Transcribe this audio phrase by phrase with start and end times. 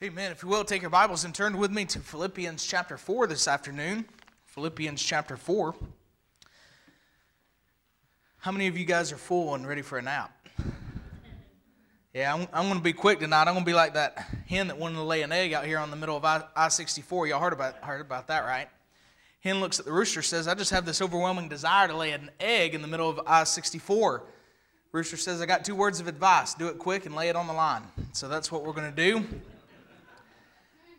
[0.00, 0.30] Amen.
[0.30, 3.48] If you will, take your Bibles and turn with me to Philippians chapter 4 this
[3.48, 4.04] afternoon.
[4.44, 5.74] Philippians chapter 4.
[8.36, 10.30] How many of you guys are full and ready for a nap?
[12.14, 13.48] Yeah, I'm, I'm going to be quick tonight.
[13.48, 15.78] I'm going to be like that hen that wanted to lay an egg out here
[15.78, 17.26] on the middle of I 64.
[17.26, 18.68] Y'all heard about, heard about that, right?
[19.40, 22.30] Hen looks at the rooster, says, I just have this overwhelming desire to lay an
[22.38, 24.22] egg in the middle of I 64.
[24.92, 27.48] Rooster says, I got two words of advice do it quick and lay it on
[27.48, 27.82] the line.
[28.12, 29.26] So that's what we're going to do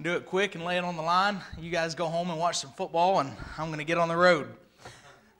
[0.01, 1.41] do it quick and lay it on the line.
[1.59, 4.15] You guys go home and watch some football, and I'm going to get on the
[4.15, 4.47] road.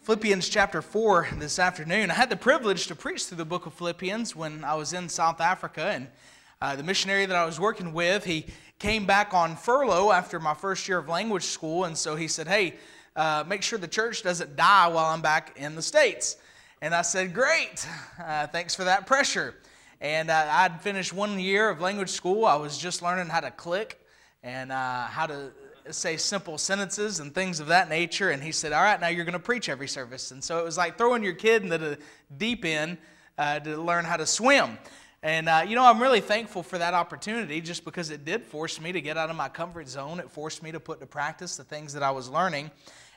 [0.01, 2.11] Philippians chapter 4 this afternoon.
[2.11, 5.07] I had the privilege to preach through the book of Philippians when I was in
[5.07, 6.07] South Africa, and
[6.61, 8.47] uh, the missionary that I was working with, he
[8.79, 12.45] came back on furlough after my first year of language school, and so he said,
[12.45, 12.75] Hey,
[13.15, 16.35] uh, make sure the church doesn't die while I'm back in the States.
[16.81, 17.87] And I said, Great,
[18.21, 19.55] uh, thanks for that pressure.
[20.01, 22.43] And uh, I'd finished one year of language school.
[22.43, 23.99] I was just learning how to click
[24.43, 25.51] and uh, how to
[25.91, 28.29] say simple sentences and things of that nature.
[28.29, 30.31] And he said, All right, now you're going to preach every service.
[30.31, 31.97] And so it was like throwing your kid into the
[32.37, 32.97] deep end
[33.37, 34.77] uh, to learn how to swim.
[35.21, 38.79] And, uh, you know, I'm really thankful for that opportunity just because it did force
[38.79, 40.19] me to get out of my comfort zone.
[40.19, 42.71] It forced me to put to practice the things that I was learning.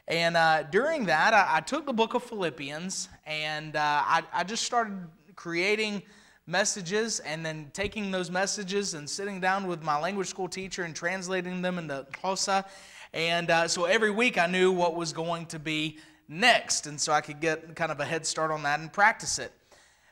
[0.08, 4.42] And uh, during that, I, I, took the book of Philippians and uh, I, I
[4.42, 4.98] just started
[5.36, 6.02] creating
[6.46, 10.94] messages and then taking those messages and sitting down with my language school teacher and
[10.94, 12.64] translating them into Xhosa.
[13.12, 16.86] And uh, so every week I knew what was going to be next.
[16.86, 19.52] And so I could get kind of a head start on that and practice it.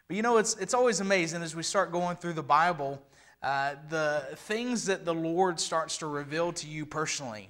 [0.07, 3.03] But you know, it's, it's always amazing as we start going through the Bible,
[3.43, 7.49] uh, the things that the Lord starts to reveal to you personally.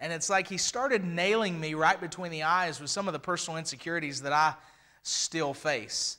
[0.00, 3.18] And it's like He started nailing me right between the eyes with some of the
[3.18, 4.54] personal insecurities that I
[5.02, 6.18] still face.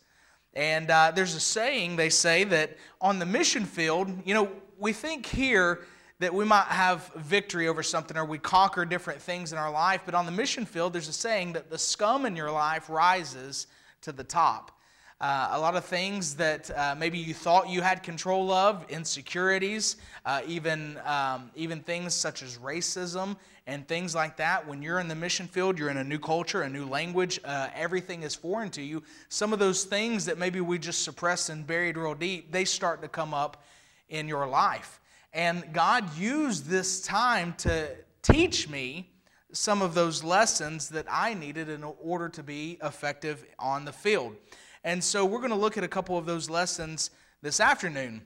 [0.54, 4.94] And uh, there's a saying, they say, that on the mission field, you know, we
[4.94, 5.82] think here
[6.20, 10.02] that we might have victory over something or we conquer different things in our life,
[10.06, 13.68] but on the mission field, there's a saying that the scum in your life rises
[14.02, 14.78] to the top.
[15.20, 19.98] Uh, a lot of things that uh, maybe you thought you had control of, insecurities,
[20.26, 23.38] uh, even, um, even things such as racism
[23.72, 24.68] and things like that.
[24.68, 27.70] When you're in the mission field, you're in a new culture, a new language, uh,
[27.74, 29.02] everything is foreign to you.
[29.30, 33.02] Some of those things that maybe we just suppressed and buried real deep, they start
[33.02, 33.64] to come up
[34.10, 35.00] in your life.
[35.32, 39.10] And God used this time to teach me
[39.54, 44.36] some of those lessons that I needed in order to be effective on the field.
[44.84, 47.12] And so we're going to look at a couple of those lessons
[47.42, 48.22] this afternoon.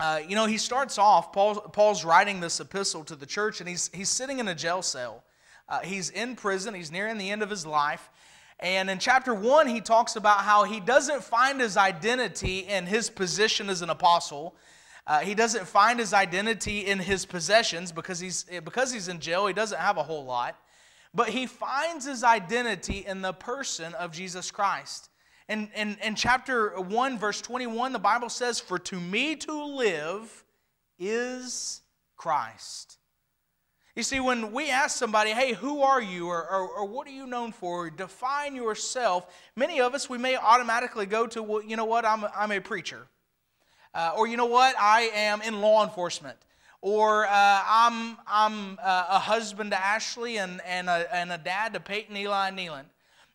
[0.00, 3.68] Uh, you know, he starts off, Paul, Paul's writing this epistle to the church, and
[3.68, 5.24] he's, he's sitting in a jail cell.
[5.68, 8.08] Uh, he's in prison, he's nearing the end of his life.
[8.60, 13.10] And in chapter one, he talks about how he doesn't find his identity in his
[13.10, 14.54] position as an apostle.
[15.04, 19.46] Uh, he doesn't find his identity in his possessions because he's, because he's in jail,
[19.46, 20.56] he doesn't have a whole lot.
[21.12, 25.08] But he finds his identity in the person of Jesus Christ.
[25.48, 30.44] In, in, in chapter 1, verse 21, the Bible says, For to me to live
[30.98, 31.80] is
[32.16, 32.98] Christ.
[33.96, 37.12] You see, when we ask somebody, hey, who are you or, or, or, what are
[37.12, 39.26] you known for, define yourself,
[39.56, 42.60] many of us, we may automatically go to, well, you know what, I'm, I'm a
[42.60, 43.08] preacher.
[43.94, 46.38] Uh, or you know what, I am in law enforcement.
[46.80, 47.30] Or uh,
[47.66, 52.16] I'm, I'm uh, a husband to Ashley and, and, a, and a dad to Peyton,
[52.16, 52.84] Eli, and Neelan.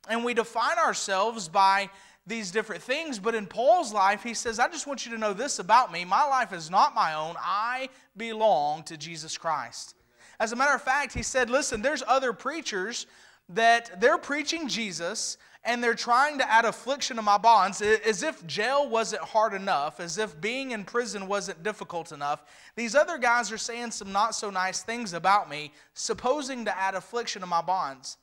[0.09, 1.90] And we define ourselves by
[2.25, 3.19] these different things.
[3.19, 6.06] But in Paul's life, he says, I just want you to know this about me.
[6.06, 9.96] My life is not my own, I belong to Jesus Christ.
[10.40, 13.06] As a matter of fact, he said, Listen, there's other preachers
[13.50, 18.46] that they're preaching Jesus and they're trying to add affliction to my bonds as if
[18.46, 22.44] jail wasn't hard enough, as if being in prison wasn't difficult enough.
[22.75, 26.96] These other guys are saying some not so nice things about me, supposing to add
[26.96, 28.18] affliction to my bonds.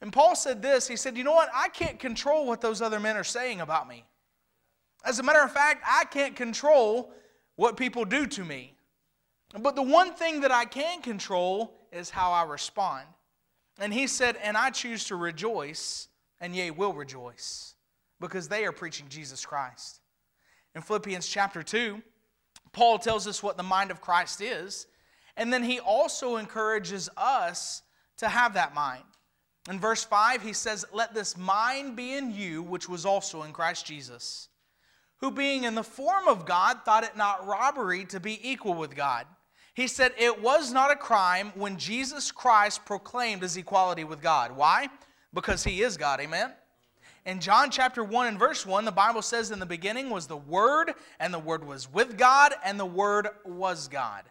[0.00, 1.50] And Paul said this He said, You know what?
[1.54, 4.04] I can't control what those other men are saying about me.
[5.04, 7.12] As a matter of fact, I can't control
[7.56, 8.74] what people do to me.
[9.58, 13.06] But the one thing that I can control is how I respond.
[13.78, 16.08] And he said, And I choose to rejoice,
[16.40, 17.74] and yea, will rejoice,
[18.20, 20.00] because they are preaching Jesus Christ.
[20.74, 22.02] In Philippians chapter 2,
[22.72, 24.86] Paul tells us what the mind of Christ is,
[25.36, 27.82] and then he also encourages us
[28.18, 29.04] to have that mind.
[29.68, 33.52] In verse 5, he says, Let this mind be in you, which was also in
[33.52, 34.48] Christ Jesus,
[35.18, 38.94] who being in the form of God thought it not robbery to be equal with
[38.94, 39.26] God.
[39.74, 44.54] He said, It was not a crime when Jesus Christ proclaimed his equality with God.
[44.54, 44.88] Why?
[45.32, 46.20] Because he is God.
[46.20, 46.52] Amen?
[47.26, 50.36] In John chapter 1 and verse 1, the Bible says, In the beginning was the
[50.36, 54.24] Word, and the Word was with God, and the Word was God.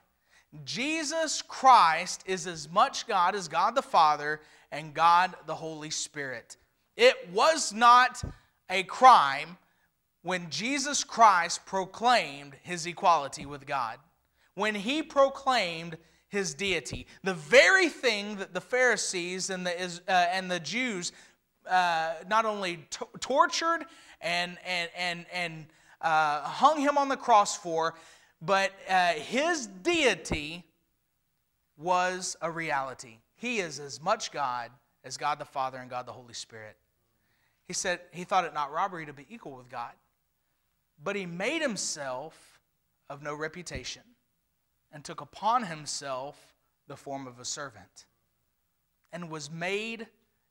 [0.66, 4.42] Jesus Christ is as much God as God the Father
[4.72, 6.58] and God the Holy Spirit.
[6.96, 8.24] It was not
[8.70, 9.58] a crime
[10.22, 13.98] when Jesus Christ proclaimed his equality with God,
[14.56, 15.98] when he proclaimed
[16.30, 21.12] his deity, the very thing that the Pharisees and the, uh, and the Jews
[21.70, 22.88] uh, not only
[23.20, 23.86] tortured
[24.22, 25.66] and, and, and, and
[26.02, 27.96] uh, hung him on the cross for,
[28.46, 30.66] but uh, his deity
[31.78, 33.18] was a reality.
[33.36, 34.72] He is as much God
[35.04, 36.78] as God the Father and God the Holy Spirit.
[37.68, 39.94] He said he thought it not robbery to be equal with God,
[41.02, 42.60] but he made himself
[43.10, 44.04] of no reputation
[44.92, 46.54] and took upon himself
[46.88, 48.06] the form of a servant
[49.12, 50.08] and was made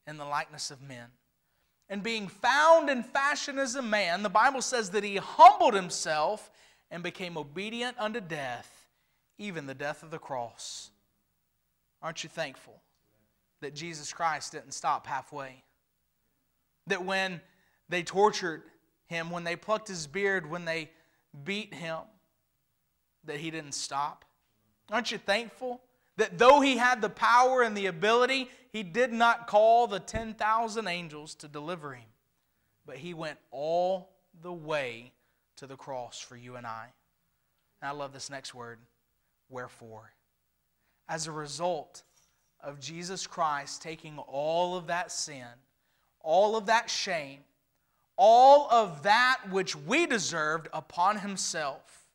[0.07, 1.09] in the likeness of men.
[1.89, 6.51] And being found in fashion as a man, the Bible says that he humbled himself
[6.93, 8.87] and became obedient unto death,
[9.39, 10.91] even the death of the cross.
[12.03, 12.83] Aren't you thankful
[13.63, 15.65] that Jesus Christ didn't stop halfway?
[16.87, 17.41] That when
[17.89, 18.63] they tortured
[19.07, 20.91] him, when they plucked his beard, when they
[21.45, 22.01] beat him,
[23.25, 24.27] that he didn't stop?
[24.91, 25.81] Aren't you thankful
[26.19, 30.87] that though he had the power and the ability, he did not call the 10,000
[30.87, 32.05] angels to deliver him,
[32.85, 34.11] but he went all
[34.43, 35.13] the way
[35.57, 36.87] to the cross for you and I.
[37.81, 38.79] And I love this next word
[39.49, 40.13] wherefore.
[41.09, 42.03] As a result
[42.63, 45.47] of Jesus Christ taking all of that sin,
[46.21, 47.41] all of that shame,
[48.17, 52.07] all of that which we deserved upon himself,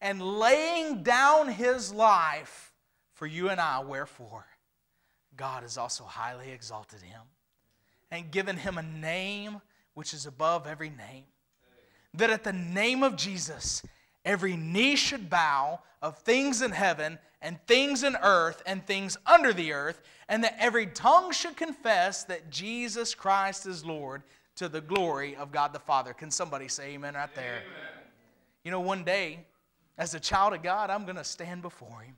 [0.00, 2.72] and laying down his life
[3.12, 4.44] for you and I, wherefore,
[5.36, 7.22] God has also highly exalted him
[8.10, 9.60] and given him a name
[9.94, 11.24] which is above every name.
[12.16, 13.82] That at the name of Jesus,
[14.24, 19.52] every knee should bow of things in heaven and things in earth and things under
[19.52, 24.22] the earth, and that every tongue should confess that Jesus Christ is Lord
[24.56, 26.12] to the glory of God the Father.
[26.12, 27.62] Can somebody say amen right there?
[27.62, 28.02] Amen.
[28.64, 29.44] You know, one day,
[29.98, 32.16] as a child of God, I'm going to stand before Him.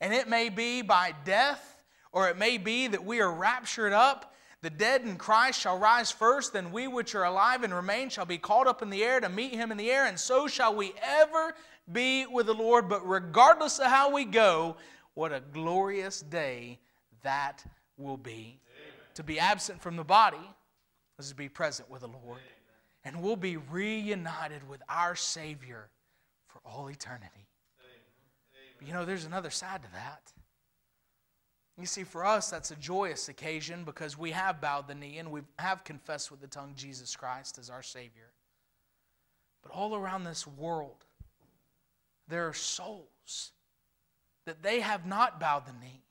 [0.00, 1.82] And it may be by death,
[2.12, 4.34] or it may be that we are raptured up.
[4.62, 8.26] The dead in Christ shall rise first, then we which are alive and remain shall
[8.26, 10.74] be caught up in the air to meet him in the air, and so shall
[10.74, 11.54] we ever
[11.90, 12.88] be with the Lord.
[12.88, 14.76] But regardless of how we go,
[15.14, 16.78] what a glorious day
[17.22, 17.64] that
[17.96, 18.60] will be.
[18.76, 18.92] Amen.
[19.14, 20.36] To be absent from the body
[21.18, 22.24] is to be present with the Lord.
[22.24, 22.40] Amen.
[23.04, 25.88] And we'll be reunited with our Savior
[26.48, 27.48] for all eternity.
[28.78, 30.32] But you know, there's another side to that.
[31.78, 35.30] You see, for us, that's a joyous occasion because we have bowed the knee and
[35.30, 38.32] we have confessed with the tongue Jesus Christ as our Savior.
[39.62, 41.04] But all around this world,
[42.28, 43.52] there are souls
[44.44, 46.02] that they have not bowed the knee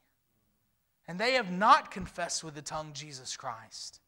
[1.08, 4.00] and they have not confessed with the tongue Jesus Christ.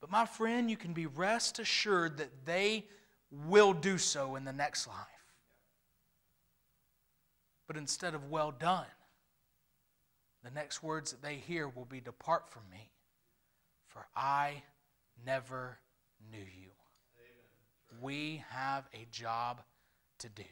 [0.00, 2.86] But my friend, you can be rest assured that they
[3.30, 4.96] will do so in the next life.
[7.66, 8.84] But instead of well done,
[10.44, 12.90] the next words that they hear will be Depart from me,
[13.86, 14.62] for I
[15.24, 15.78] never
[16.30, 16.70] knew you.
[18.00, 19.62] We have a job
[20.18, 20.42] to do.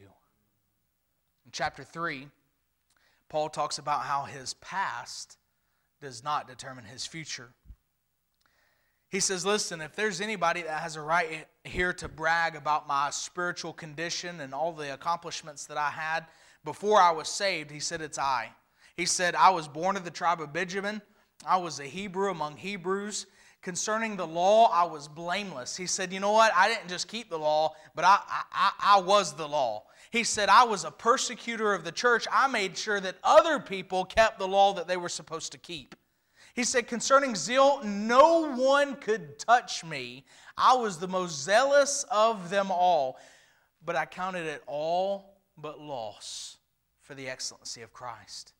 [1.45, 2.27] In chapter 3,
[3.29, 5.37] Paul talks about how his past
[6.01, 7.49] does not determine his future.
[9.09, 13.09] He says, Listen, if there's anybody that has a right here to brag about my
[13.09, 16.25] spiritual condition and all the accomplishments that I had,
[16.63, 18.51] before I was saved, he said, It's I.
[18.95, 21.01] He said, I was born of the tribe of Benjamin.
[21.45, 23.25] I was a Hebrew among Hebrews.
[23.61, 25.77] Concerning the law, I was blameless.
[25.77, 26.51] He said, You know what?
[26.55, 28.19] I didn't just keep the law, but I,
[28.51, 29.83] I, I was the law.
[30.09, 32.27] He said, I was a persecutor of the church.
[32.31, 35.95] I made sure that other people kept the law that they were supposed to keep.
[36.53, 40.25] He said, Concerning zeal, no one could touch me.
[40.57, 43.17] I was the most zealous of them all,
[43.85, 46.57] but I counted it all but loss
[46.99, 48.53] for the excellency of Christ.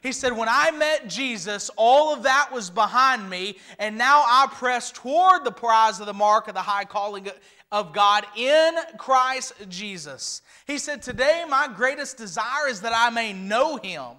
[0.00, 4.48] He said, When I met Jesus, all of that was behind me, and now I
[4.50, 7.28] press toward the prize of the mark of the high calling
[7.70, 10.42] of God in Christ Jesus.
[10.66, 14.16] He said, Today my greatest desire is that I may know him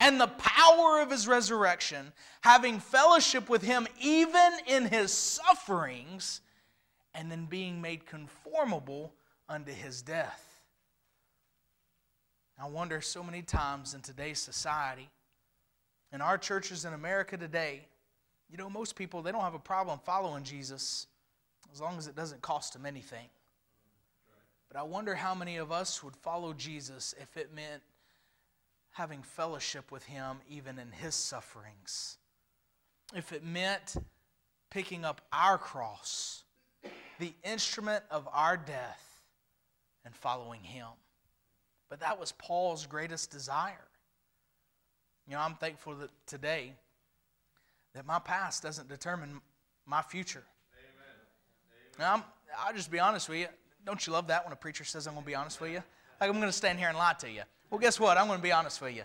[0.00, 2.12] and the power of his resurrection,
[2.42, 6.40] having fellowship with him even in his sufferings,
[7.14, 9.12] and then being made conformable
[9.48, 10.47] unto his death.
[12.60, 15.08] I wonder so many times in today's society,
[16.12, 17.86] in our churches in America today,
[18.50, 21.06] you know, most people, they don't have a problem following Jesus
[21.72, 23.28] as long as it doesn't cost them anything.
[24.68, 27.82] But I wonder how many of us would follow Jesus if it meant
[28.90, 32.16] having fellowship with Him even in His sufferings,
[33.14, 33.96] if it meant
[34.70, 36.42] picking up our cross,
[37.20, 39.22] the instrument of our death,
[40.04, 40.88] and following Him.
[41.88, 43.84] But that was Paul's greatest desire.
[45.26, 46.72] You know, I'm thankful that today
[47.94, 49.40] that my past doesn't determine
[49.86, 50.44] my future.
[51.98, 52.18] Amen.
[52.20, 52.24] Now,
[52.58, 53.46] i will just be honest with you.
[53.84, 55.82] Don't you love that when a preacher says, I'm going to be honest with you?
[56.20, 57.42] Like, I'm going to stand here and lie to you.
[57.70, 58.18] Well, guess what?
[58.18, 59.04] I'm going to be honest with you.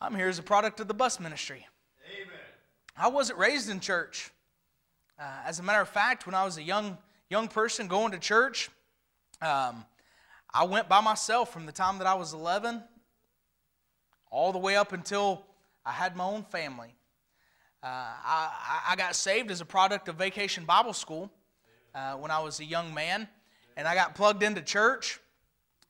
[0.00, 1.66] I'm here as a product of the bus ministry.
[2.12, 2.38] Amen.
[2.96, 4.30] I wasn't raised in church.
[5.18, 6.96] Uh, as a matter of fact, when I was a young
[7.28, 8.70] young person going to church,
[9.42, 9.84] um,
[10.52, 12.82] I went by myself from the time that I was 11
[14.30, 15.44] all the way up until
[15.84, 16.94] I had my own family.
[17.82, 21.30] Uh, I, I got saved as a product of Vacation Bible School
[21.94, 23.28] uh, when I was a young man,
[23.76, 25.20] and I got plugged into church.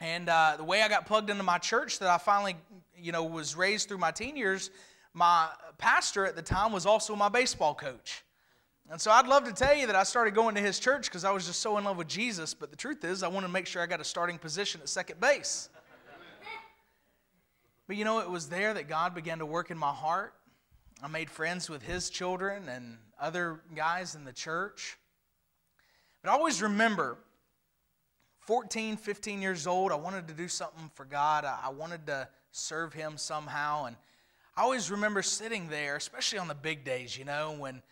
[0.00, 2.56] And uh, the way I got plugged into my church that I finally,
[2.96, 4.70] you know, was raised through my teen years,
[5.12, 5.48] my
[5.78, 8.22] pastor at the time was also my baseball coach.
[8.90, 11.24] And so I'd love to tell you that I started going to his church because
[11.24, 13.52] I was just so in love with Jesus, but the truth is, I wanted to
[13.52, 15.68] make sure I got a starting position at second base.
[17.86, 20.34] But you know, it was there that God began to work in my heart.
[21.02, 24.98] I made friends with his children and other guys in the church.
[26.22, 27.16] But I always remember
[28.40, 31.44] 14, 15 years old, I wanted to do something for God.
[31.44, 33.84] I wanted to serve Him somehow.
[33.84, 33.96] And
[34.56, 37.82] I always remember sitting there, especially on the big days, you know, when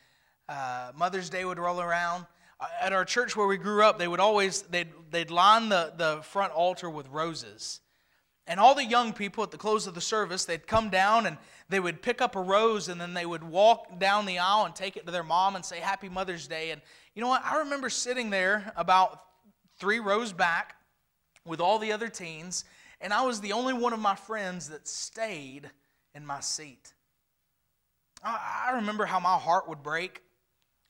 [0.48, 2.26] uh, Mother's Day would roll around.
[2.60, 5.92] Uh, at our church where we grew up, they would always, they'd, they'd line the,
[5.96, 7.80] the front altar with roses.
[8.46, 11.36] And all the young people at the close of the service, they'd come down and
[11.68, 14.74] they would pick up a rose and then they would walk down the aisle and
[14.74, 16.70] take it to their mom and say, Happy Mother's Day.
[16.70, 16.80] And
[17.14, 17.44] you know what?
[17.44, 19.22] I remember sitting there about
[19.78, 20.76] three rows back
[21.44, 22.64] with all the other teens,
[23.00, 25.70] and I was the only one of my friends that stayed
[26.14, 26.94] in my seat.
[28.24, 30.22] I, remember how my heart would break.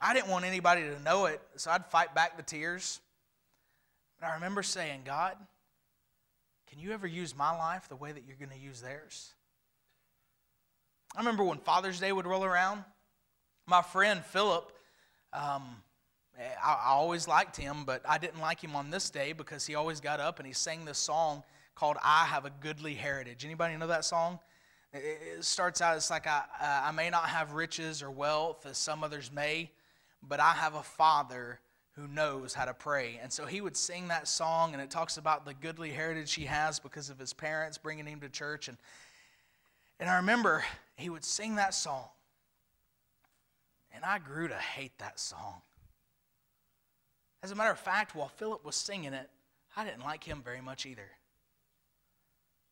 [0.00, 3.00] I didn't want anybody to know it, so I'd fight back the tears.
[4.20, 5.36] But I remember saying, God,
[6.68, 9.34] can you ever use my life the way that you're going to use theirs?
[11.16, 12.84] I remember when Father's Day would roll around,
[13.66, 14.72] my friend Philip,
[15.32, 15.62] um,
[16.38, 19.74] I, I always liked him, but I didn't like him on this day because he
[19.74, 21.42] always got up and he sang this song
[21.74, 24.38] called "I Have a Goodly Heritage." Anybody know that song?
[24.92, 28.78] It starts out, it's like, I, uh, I may not have riches or wealth as
[28.78, 29.70] some others may,
[30.26, 31.60] but I have a father
[31.92, 33.18] who knows how to pray.
[33.22, 36.44] And so he would sing that song, and it talks about the goodly heritage he
[36.44, 38.68] has because of his parents bringing him to church.
[38.68, 38.76] And,
[39.98, 40.64] and I remember
[40.96, 42.04] he would sing that song,
[43.92, 45.62] and I grew to hate that song.
[47.42, 49.28] As a matter of fact, while Philip was singing it,
[49.76, 51.08] I didn't like him very much either.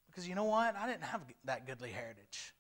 [0.09, 0.75] Because you know what?
[0.77, 2.55] I didn't have that goodly heritage.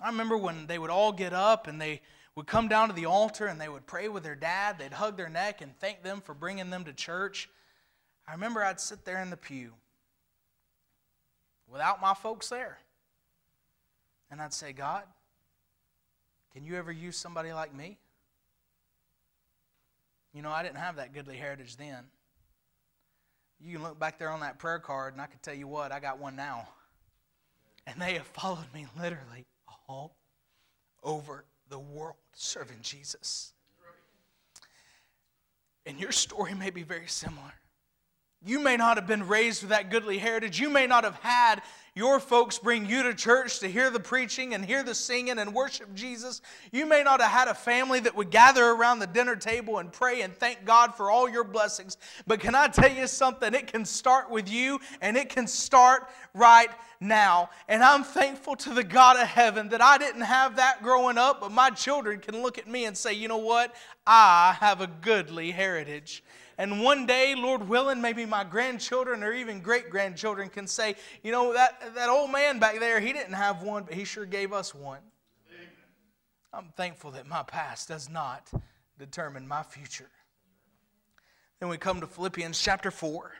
[0.00, 2.00] I remember when they would all get up and they
[2.36, 4.78] would come down to the altar and they would pray with their dad.
[4.78, 7.48] They'd hug their neck and thank them for bringing them to church.
[8.26, 9.72] I remember I'd sit there in the pew
[11.68, 12.78] without my folks there.
[14.30, 15.02] And I'd say, God,
[16.52, 17.98] can you ever use somebody like me?
[20.32, 22.04] You know, I didn't have that goodly heritage then.
[23.60, 25.92] You can look back there on that prayer card, and I can tell you what,
[25.92, 26.68] I got one now.
[27.86, 29.46] And they have followed me literally
[29.88, 30.16] all
[31.02, 33.52] over the world serving Jesus.
[35.86, 37.54] And your story may be very similar.
[38.44, 40.58] You may not have been raised with that goodly heritage.
[40.58, 41.60] You may not have had
[41.94, 45.52] your folks bring you to church to hear the preaching and hear the singing and
[45.52, 46.40] worship Jesus.
[46.72, 49.92] You may not have had a family that would gather around the dinner table and
[49.92, 51.98] pray and thank God for all your blessings.
[52.26, 53.52] But can I tell you something?
[53.52, 56.70] It can start with you and it can start right
[57.00, 57.50] now.
[57.68, 61.40] And I'm thankful to the God of heaven that I didn't have that growing up,
[61.40, 63.74] but my children can look at me and say, you know what?
[64.06, 66.22] I have a goodly heritage.
[66.60, 71.32] And one day, Lord willing, maybe my grandchildren or even great grandchildren can say, you
[71.32, 74.52] know, that, that old man back there, he didn't have one, but he sure gave
[74.52, 74.98] us one.
[75.48, 75.68] Amen.
[76.52, 78.50] I'm thankful that my past does not
[78.98, 80.10] determine my future.
[81.60, 83.32] Then we come to Philippians chapter 4.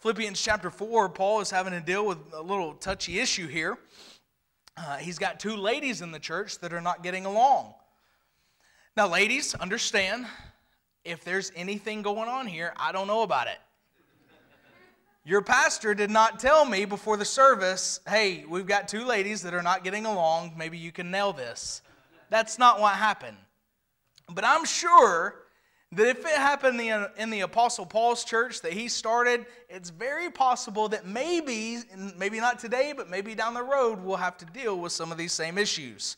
[0.00, 3.78] Philippians chapter 4, Paul is having to deal with a little touchy issue here.
[4.76, 7.72] Uh, he's got two ladies in the church that are not getting along.
[8.98, 10.26] Now, ladies, understand
[11.06, 13.58] if there's anything going on here, I don't know about it.
[15.24, 19.54] Your pastor did not tell me before the service, hey, we've got two ladies that
[19.54, 20.52] are not getting along.
[20.56, 21.82] Maybe you can nail this.
[22.30, 23.36] That's not what happened.
[24.32, 25.34] But I'm sure
[25.92, 30.88] that if it happened in the, Apostle Paul's church that he started, it's very possible
[30.90, 31.78] that maybe,
[32.16, 35.18] maybe not today, but maybe down the road, we'll have to deal with some of
[35.18, 36.16] these same issues.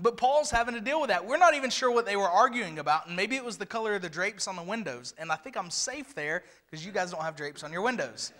[0.00, 1.26] But Paul's having to deal with that.
[1.26, 3.96] We're not even sure what they were arguing about, and maybe it was the color
[3.96, 5.12] of the drapes on the windows.
[5.18, 8.32] And I think I'm safe there because you guys don't have drapes on your windows.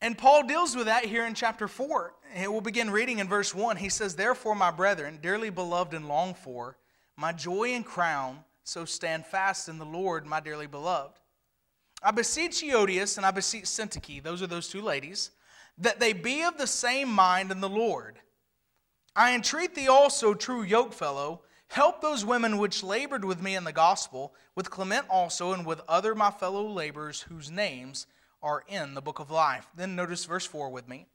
[0.00, 2.12] And Paul deals with that here in chapter 4.
[2.34, 3.76] And we'll begin reading in verse 1.
[3.76, 6.76] He says, Therefore, my brethren, dearly beloved and longed for,
[7.16, 11.18] my joy and crown, so stand fast in the Lord, my dearly beloved.
[12.02, 15.30] I beseech Euodias and I beseech Syntyche, those are those two ladies,
[15.78, 18.18] that they be of the same mind in the Lord.
[19.16, 23.72] I entreat thee also, true yokefellow, help those women which labored with me in the
[23.72, 28.06] gospel, with Clement also, and with other my fellow laborers whose names
[28.42, 29.66] are in the book of life.
[29.76, 31.06] Then notice verse 4 with me.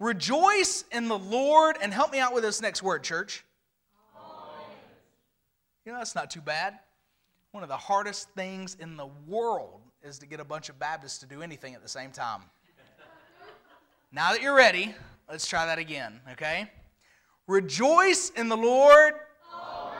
[0.00, 3.44] Rejoice in the Lord, and help me out with this next word, church.
[5.84, 6.78] You know, that's not too bad.
[7.52, 11.18] One of the hardest things in the world is to get a bunch of Baptists
[11.18, 12.42] to do anything at the same time.
[14.10, 14.94] now that you're ready,
[15.32, 16.70] let's try that again, okay?
[17.46, 19.14] Rejoice in the Lord.
[19.50, 19.96] Always.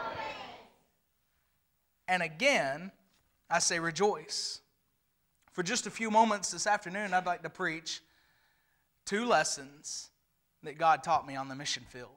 [2.06, 2.92] And again,
[3.48, 4.60] I say rejoice.
[5.52, 8.02] For just a few moments this afternoon, I'd like to preach
[9.06, 10.10] two lessons
[10.64, 12.10] that God taught me on the mission field.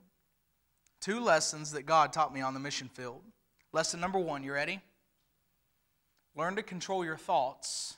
[1.00, 3.22] Two lessons that God taught me on the mission field.
[3.72, 4.82] Lesson number one, you ready?
[6.36, 7.96] Learn to control your thoughts,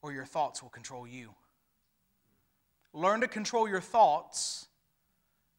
[0.00, 1.34] or your thoughts will control you.
[2.94, 4.68] Learn to control your thoughts,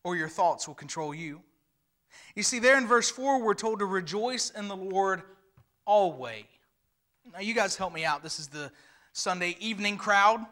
[0.04, 1.42] or your thoughts will control you.
[2.34, 5.22] You see, there in verse 4, we're told to rejoice in the Lord
[5.86, 6.46] always.
[7.32, 8.24] Now, you guys help me out.
[8.24, 8.72] This is the
[9.14, 10.44] Sunday evening crowd,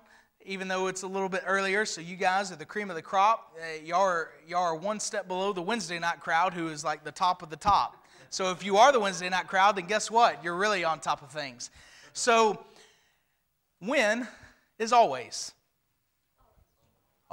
[0.45, 1.85] even though it's a little bit earlier.
[1.85, 3.57] So, you guys are the cream of the crop.
[3.83, 7.11] Y'all, are, y'all are one step below the Wednesday night crowd, who is like the
[7.11, 8.03] top of the top.
[8.33, 10.43] So if you are the Wednesday night crowd, then guess what?
[10.43, 11.69] You're really on top of things.
[12.13, 12.65] So
[13.77, 14.27] when
[14.79, 15.51] is always?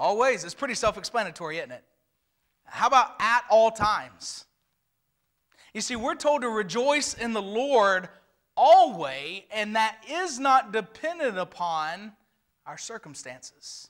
[0.01, 0.45] Always.
[0.45, 1.85] It's pretty self explanatory, isn't it?
[2.65, 4.47] How about at all times?
[5.75, 8.09] You see, we're told to rejoice in the Lord
[8.57, 12.13] always, and that is not dependent upon
[12.65, 13.89] our circumstances.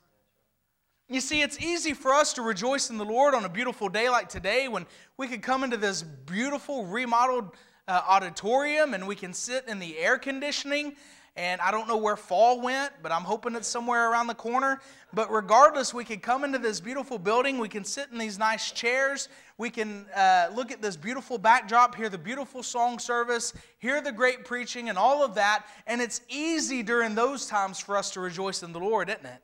[1.09, 4.09] You see, it's easy for us to rejoice in the Lord on a beautiful day
[4.09, 7.55] like today when we could come into this beautiful remodeled
[7.87, 10.97] uh, auditorium and we can sit in the air conditioning.
[11.41, 14.79] And I don't know where fall went, but I'm hoping it's somewhere around the corner.
[15.15, 17.57] But regardless, we can come into this beautiful building.
[17.57, 19.31] We can sit in these nice chairs.
[19.57, 24.13] We can uh, look at this beautiful backdrop, hear the beautiful song service, hear the
[24.13, 25.65] great preaching, and all of that.
[25.87, 29.41] And it's easy during those times for us to rejoice in the Lord, isn't it?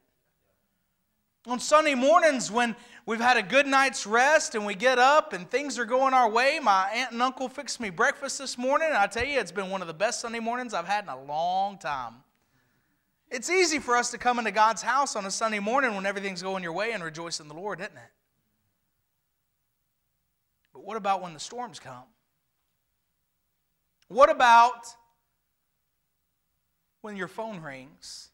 [1.46, 2.74] On Sunday mornings, when
[3.06, 6.28] we've had a good night's rest and we get up and things are going our
[6.28, 9.52] way, my aunt and uncle fixed me breakfast this morning, and I tell you, it's
[9.52, 12.14] been one of the best Sunday mornings I've had in a long time.
[13.30, 16.42] It's easy for us to come into God's house on a Sunday morning when everything's
[16.42, 18.12] going your way and rejoice in the Lord, isn't it?
[20.72, 22.04] But what about when the storms come?
[24.08, 24.86] What about
[27.02, 28.30] when your phone rings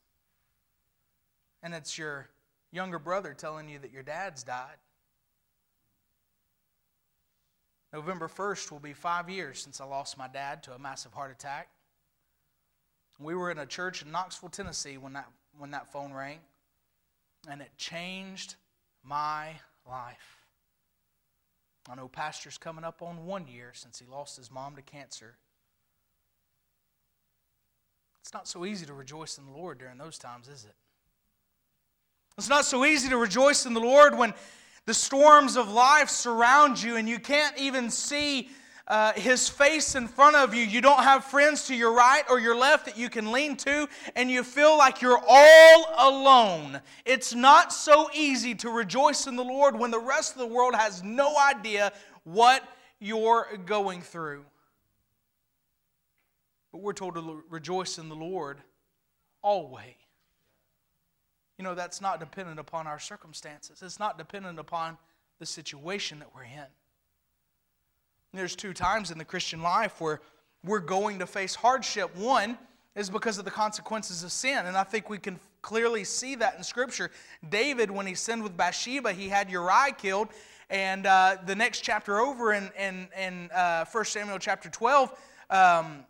[1.63, 2.29] and it's your
[2.73, 4.77] younger brother telling you that your dad's died.
[7.93, 11.31] November 1st will be five years since I lost my dad to a massive heart
[11.31, 11.69] attack.
[13.19, 16.39] We were in a church in Knoxville, Tennessee when that, when that phone rang,
[17.49, 18.57] and it changed
[19.05, 19.51] my
[19.87, 20.39] life.
[21.91, 25.37] I know Pastor's coming up on one year since he lost his mom to cancer.
[28.21, 30.77] It's not so easy to rejoice in the Lord during those times, is it?
[32.39, 34.35] It's not so easy to rejoice in the Lord when
[34.87, 38.49] the storms of life surround you and you can't even see
[38.89, 40.63] uh, his face in front of you.
[40.65, 43.89] You don't have friends to your right or your left that you can lean to,
[44.17, 46.81] and you feel like you're all alone.
[47.05, 50.75] It's not so easy to rejoice in the Lord when the rest of the world
[50.75, 51.93] has no idea
[52.25, 52.63] what
[52.99, 54.45] you're going through.
[56.73, 58.59] But we're told to rejoice in the Lord
[59.43, 60.02] always.
[61.63, 64.99] You know, that's not dependent upon our circumstances, it's not dependent upon
[65.39, 66.67] the situation that we're in.
[68.35, 70.23] There's two times in the Christian life where
[70.65, 72.17] we're going to face hardship.
[72.17, 72.59] One
[72.97, 76.57] is because of the consequences of sin, and I think we can clearly see that
[76.57, 77.13] in Scripture.
[77.49, 80.31] David, when he sinned with Bathsheba, he had Uriah killed,
[80.69, 85.17] and uh, the next chapter over in, in, in uh, 1 Samuel chapter 12,
[85.51, 86.05] um,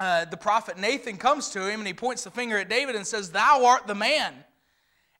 [0.00, 3.06] uh, the prophet Nathan comes to him and he points the finger at David and
[3.06, 4.32] says, Thou art the man.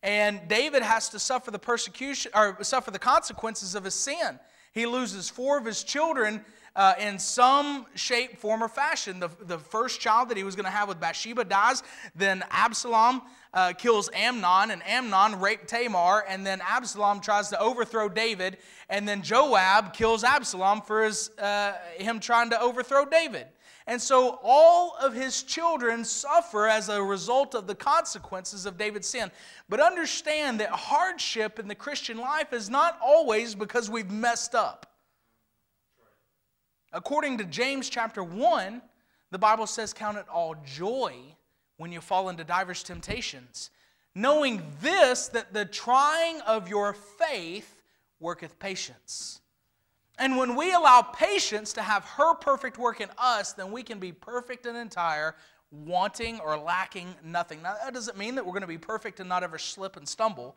[0.02, 4.38] And David has to suffer the persecution or suffer the consequences of his sin.
[4.72, 6.44] He loses four of his children
[6.76, 9.18] uh, in some shape, form, or fashion.
[9.18, 11.82] The, the first child that he was going to have with Bathsheba dies.
[12.14, 16.24] Then Absalom uh, kills Amnon, and Amnon raped Tamar.
[16.28, 18.58] And then Absalom tries to overthrow David.
[18.88, 23.48] And then Joab kills Absalom for his, uh, him trying to overthrow David.
[23.88, 29.08] And so all of his children suffer as a result of the consequences of David's
[29.08, 29.30] sin.
[29.70, 34.92] But understand that hardship in the Christian life is not always because we've messed up.
[36.92, 38.82] According to James chapter 1,
[39.30, 41.14] the Bible says, Count it all joy
[41.78, 43.70] when you fall into divers temptations,
[44.14, 47.82] knowing this, that the trying of your faith
[48.20, 49.40] worketh patience.
[50.18, 54.00] And when we allow patience to have her perfect work in us, then we can
[54.00, 55.36] be perfect and entire,
[55.70, 57.62] wanting or lacking nothing.
[57.62, 60.08] Now, that doesn't mean that we're going to be perfect and not ever slip and
[60.08, 60.56] stumble.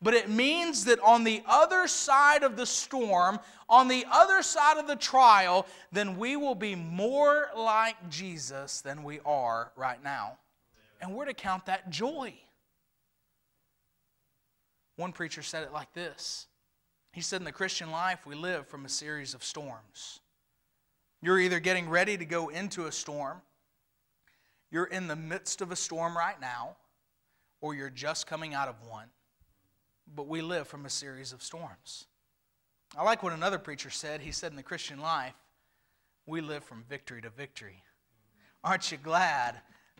[0.00, 4.76] But it means that on the other side of the storm, on the other side
[4.78, 10.38] of the trial, then we will be more like Jesus than we are right now.
[11.00, 12.34] And we're to count that joy.
[14.96, 16.47] One preacher said it like this
[17.18, 20.20] He said, In the Christian life, we live from a series of storms.
[21.20, 23.42] You're either getting ready to go into a storm,
[24.70, 26.76] you're in the midst of a storm right now,
[27.60, 29.08] or you're just coming out of one
[30.14, 32.06] but we live from a series of storms.
[32.96, 34.20] I like what another preacher said.
[34.20, 35.34] He said, In the Christian life,
[36.24, 37.82] we live from victory to victory.
[38.62, 39.56] Aren't you glad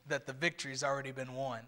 [0.06, 1.62] that the victory's already been won?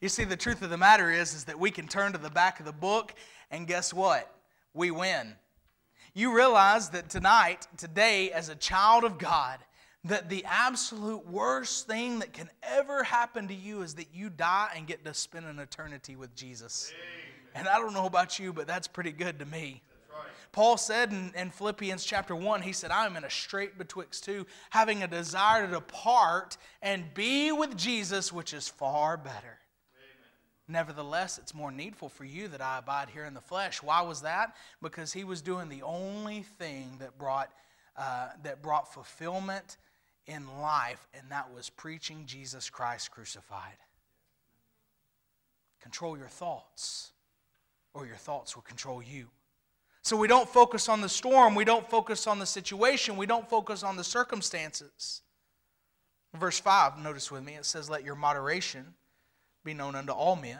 [0.00, 2.30] You see, the truth of the matter is, is that we can turn to the
[2.30, 3.14] back of the book,
[3.50, 4.32] and guess what?
[4.74, 5.34] We win.
[6.14, 9.58] You realize that tonight, today, as a child of God,
[10.04, 14.70] that the absolute worst thing that can ever happen to you is that you die
[14.76, 16.92] and get to spend an eternity with Jesus.
[17.54, 19.82] And I don't know about you, but that's pretty good to me.
[20.50, 24.24] Paul said in, in, Philippians chapter 1, he said, I am in a strait betwixt
[24.24, 29.58] two, having a desire to depart and be with Jesus, which is far better.
[30.68, 33.82] Nevertheless, it's more needful for you that I abide here in the flesh.
[33.82, 34.54] Why was that?
[34.80, 37.50] Because he was doing the only thing that brought,
[37.96, 39.76] uh, that brought fulfillment
[40.26, 43.76] in life, and that was preaching Jesus Christ crucified.
[45.80, 47.12] Control your thoughts
[47.92, 49.28] or your thoughts will control you.
[50.02, 53.48] So we don't focus on the storm, we don't focus on the situation, we don't
[53.48, 55.22] focus on the circumstances.
[56.34, 58.94] Verse 5, notice with me, it says, Let your moderation
[59.64, 60.58] be known unto all men.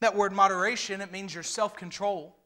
[0.00, 2.36] That word moderation, it means your self control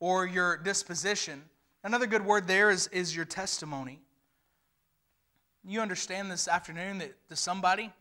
[0.00, 1.42] or your disposition.
[1.84, 4.00] Another good word there is, is your testimony.
[5.64, 7.92] You understand this afternoon that to somebody,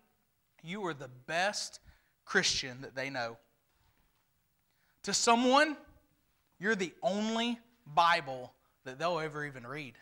[0.64, 1.80] you are the best
[2.26, 3.38] Christian that they know.
[5.04, 5.78] To someone,
[6.60, 8.54] you're the only Bible
[8.86, 9.94] that they'll ever even read.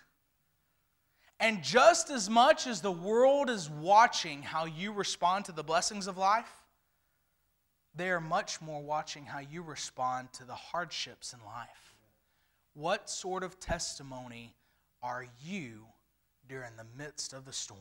[1.39, 6.07] And just as much as the world is watching how you respond to the blessings
[6.07, 6.62] of life,
[7.95, 11.95] they are much more watching how you respond to the hardships in life.
[12.73, 14.55] What sort of testimony
[15.01, 15.85] are you
[16.47, 17.79] during the midst of the storm?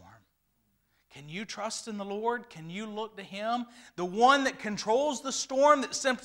[1.10, 2.48] Can you trust in the Lord?
[2.48, 3.66] Can you look to Him?
[3.96, 6.18] The one that controls the storm, that sim-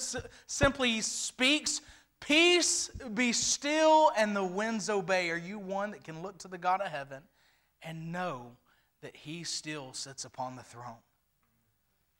[0.48, 1.82] simply speaks,
[2.20, 5.30] Peace, be still, and the winds obey.
[5.30, 7.22] Are you one that can look to the God of heaven
[7.84, 8.58] and know
[9.02, 11.04] that He still sits upon the throne?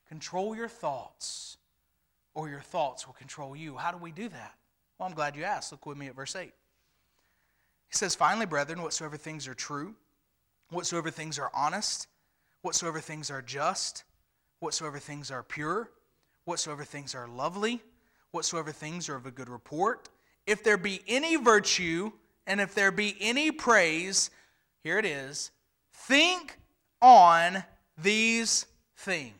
[0.08, 1.57] Control your thoughts,
[2.38, 3.76] or your thoughts will control you.
[3.76, 4.54] How do we do that?
[4.96, 5.72] Well, I'm glad you asked.
[5.72, 6.44] Look with me at verse 8.
[6.44, 6.52] He
[7.90, 9.96] says, Finally, brethren, whatsoever things are true,
[10.70, 12.06] whatsoever things are honest,
[12.62, 14.04] whatsoever things are just,
[14.60, 15.90] whatsoever things are pure,
[16.44, 17.82] whatsoever things are lovely,
[18.30, 20.08] whatsoever things are of a good report,
[20.46, 22.12] if there be any virtue,
[22.46, 24.30] and if there be any praise,
[24.84, 25.50] here it is,
[25.92, 26.56] think
[27.02, 27.64] on
[28.00, 29.34] these things.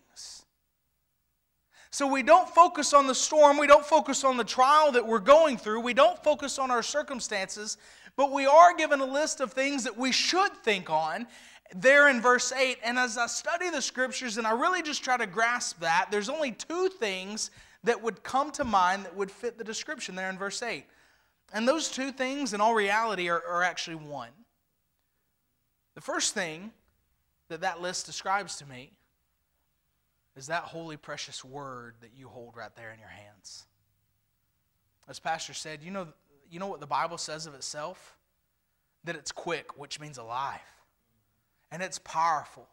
[1.91, 5.19] So we don't focus on the storm, we don't focus on the trial that we're
[5.19, 7.79] going through, we don't focus on our circumstances,
[8.17, 11.27] but we are given a list of things that we should think on
[11.75, 12.79] there in verse 8.
[12.83, 16.29] And as I study the scriptures and I really just try to grasp that, there's
[16.29, 17.51] only two things
[17.85, 20.85] that would come to mind that would fit the description there in verse 8.
[21.53, 24.31] And those two things, in all reality, are, are actually one.
[25.95, 26.73] The first thing
[27.49, 28.93] that that list describes to me
[30.39, 33.67] is that holy, precious word that you hold right there in your hands.
[35.09, 36.09] As Pastor said, you know,
[36.51, 38.17] you know what the Bible says of itself?
[39.05, 40.61] That it's quick, which means alive
[41.71, 42.67] and it's powerful.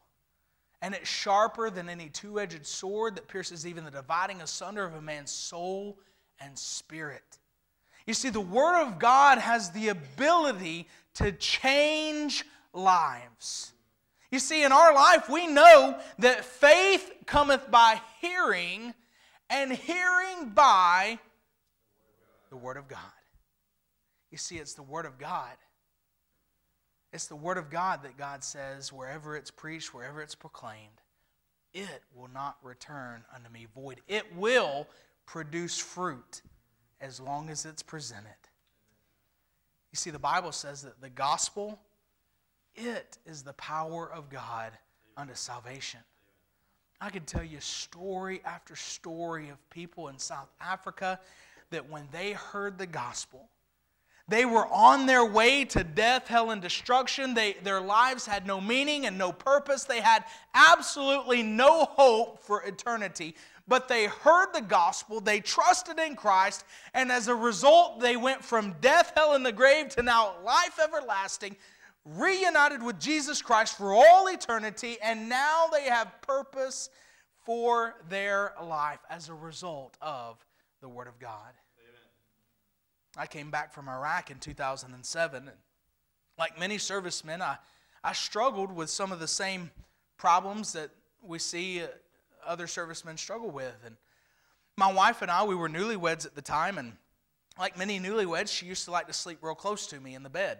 [0.82, 4.93] And it's sharper than any two edged sword that pierces even the dividing asunder of
[4.93, 5.97] a man's soul
[6.39, 7.39] and spirit.
[8.06, 13.73] You see, the Word of God has the ability to change lives.
[14.31, 18.93] You see, in our life, we know that faith cometh by hearing,
[19.49, 21.19] and hearing by
[22.49, 22.99] the Word of God.
[24.31, 25.55] You see, it's the Word of God.
[27.13, 31.01] It's the Word of God that God says, wherever it's preached, wherever it's proclaimed,
[31.73, 34.01] it will not return unto me void.
[34.07, 34.88] It will
[35.25, 36.41] produce fruit
[36.99, 38.31] as long as it's presented.
[39.91, 41.79] You see, the Bible says that the gospel,
[42.75, 44.71] it is the power of God
[45.17, 45.99] unto salvation.
[47.01, 51.19] I could tell you story after story of people in South Africa
[51.69, 53.49] that when they heard the gospel,
[54.27, 57.35] they were on their way to death, hell, and destruction.
[57.35, 59.83] They, their lives had no meaning and no purpose.
[59.83, 60.23] They had
[60.55, 63.35] absolutely no hope for eternity.
[63.67, 68.43] But they heard the gospel, they trusted in Christ, and as a result, they went
[68.43, 71.55] from death, hell, and the grave to now life everlasting,
[72.05, 76.89] reunited with Jesus Christ for all eternity, and now they have purpose
[77.43, 80.43] for their life as a result of
[80.81, 81.53] the Word of God.
[83.17, 85.57] I came back from Iraq in 2007, and
[86.37, 87.57] like many servicemen, I,
[88.03, 89.71] I struggled with some of the same
[90.17, 90.89] problems that
[91.21, 91.87] we see uh,
[92.45, 93.75] other servicemen struggle with.
[93.85, 93.95] And
[94.77, 96.93] my wife and I, we were newlyweds at the time, and
[97.57, 100.29] like many newlyweds, she used to like to sleep real close to me in the
[100.29, 100.57] bed.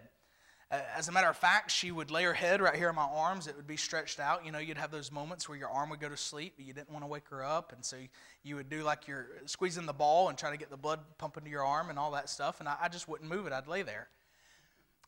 [0.70, 3.04] Uh, as a matter of fact, she would lay her head right here in my
[3.04, 3.46] arms.
[3.46, 4.44] It would be stretched out.
[4.44, 6.72] You know, you'd have those moments where your arm would go to sleep, but you
[6.72, 7.72] didn't want to wake her up.
[7.72, 7.96] And so
[8.42, 11.44] you would do like you're squeezing the ball and try to get the blood pumping
[11.44, 12.58] to your arm and all that stuff.
[12.58, 13.52] And I, I just wouldn't move it.
[13.52, 14.08] I'd lay there.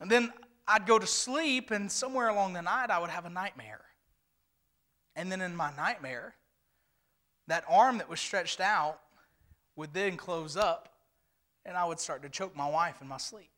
[0.00, 0.32] And then
[0.68, 3.80] I'd go to sleep, and somewhere along the night, I would have a nightmare.
[5.16, 6.34] And then in my nightmare,
[7.48, 9.00] that arm that was stretched out
[9.74, 10.90] would then close up,
[11.64, 13.50] and I would start to choke my wife in my sleep.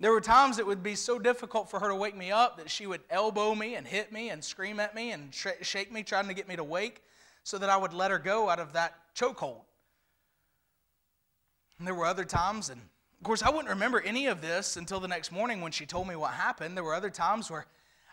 [0.00, 2.70] There were times it would be so difficult for her to wake me up that
[2.70, 6.02] she would elbow me and hit me and scream at me and sh- shake me,
[6.02, 7.04] trying to get me to wake,
[7.44, 9.60] so that I would let her go out of that chokehold.
[11.78, 15.00] And there were other times, and of course, I wouldn't remember any of this until
[15.00, 16.78] the next morning when she told me what happened.
[16.78, 17.66] There were other times where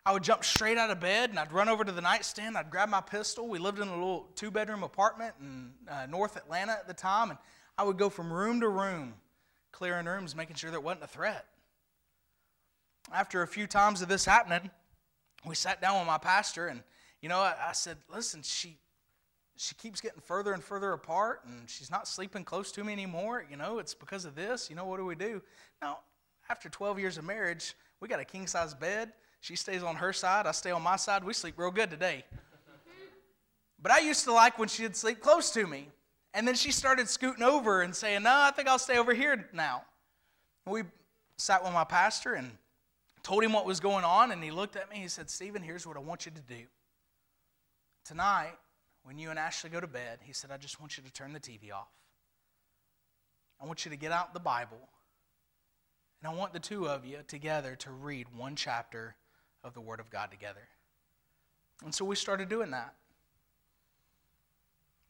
[0.05, 2.57] I would jump straight out of bed and I'd run over to the nightstand.
[2.57, 3.47] I'd grab my pistol.
[3.47, 7.29] We lived in a little two bedroom apartment in uh, North Atlanta at the time,
[7.29, 7.39] and
[7.77, 9.13] I would go from room to room,
[9.71, 11.45] clearing rooms, making sure there wasn't a threat
[13.13, 14.69] after a few times of this happening,
[15.45, 16.83] we sat down with my pastor, and
[17.21, 18.77] you know, I, I said, "Listen, she
[19.55, 23.45] she keeps getting further and further apart, and she's not sleeping close to me anymore.
[23.49, 24.69] You know, it's because of this.
[24.69, 25.41] You know, what do we do?"
[25.81, 25.99] Now,
[26.49, 29.13] after 12 years of marriage, we got a king size bed.
[29.41, 31.23] She stays on her side, I stay on my side.
[31.23, 32.25] We sleep real good today.
[33.79, 35.89] But I used to like when she'd sleep close to me.
[36.33, 39.47] And then she started scooting over and saying, No, I think I'll stay over here
[39.53, 39.83] now.
[40.65, 40.83] We
[41.37, 42.51] sat with my pastor and
[43.27, 44.95] told him what was going on, and he looked at me.
[44.95, 46.63] He said, Stephen, here's what I want you to do.
[48.05, 48.53] Tonight,
[49.03, 51.33] when you and Ashley go to bed, he said, I just want you to turn
[51.33, 51.89] the TV off.
[53.61, 54.77] I want you to get out the Bible,
[56.21, 59.17] and I want the two of you together to read one chapter
[59.61, 60.65] of the Word of God together.
[61.83, 62.93] And so we started doing that.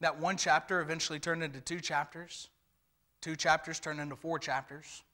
[0.00, 2.48] That one chapter eventually turned into two chapters.
[3.20, 5.04] Two chapters turned into four chapters.